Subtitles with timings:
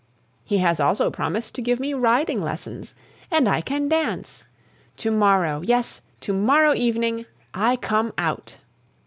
[0.43, 2.95] He has also promised to give me riding lessons.
[3.29, 4.47] And I can dance!
[4.97, 8.57] To morrow, yes, to morrow evening, I come out!